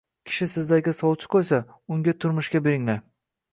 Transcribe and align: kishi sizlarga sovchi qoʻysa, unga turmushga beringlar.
kishi 0.29 0.45
sizlarga 0.53 0.93
sovchi 1.01 1.29
qoʻysa, 1.35 1.61
unga 1.97 2.17
turmushga 2.25 2.65
beringlar. 2.71 3.01